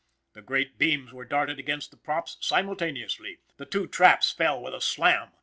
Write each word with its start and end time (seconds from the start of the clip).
The 0.33 0.41
great 0.41 0.79
beams 0.79 1.13
were 1.13 1.25
darted 1.25 1.59
against 1.59 1.91
the 1.91 1.95
props 1.97 2.35
simultaneously. 2.41 3.37
The 3.57 3.67
two 3.67 3.85
traps 3.85 4.31
fell 4.31 4.59
with 4.59 4.73
a 4.73 4.81
slam. 4.81 5.33